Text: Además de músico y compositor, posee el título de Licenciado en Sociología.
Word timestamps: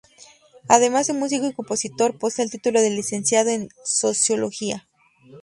Además 0.67 1.05
de 1.05 1.13
músico 1.13 1.45
y 1.45 1.53
compositor, 1.53 2.17
posee 2.17 2.45
el 2.45 2.49
título 2.49 2.81
de 2.81 2.89
Licenciado 2.89 3.51
en 3.51 3.69
Sociología. 3.85 4.87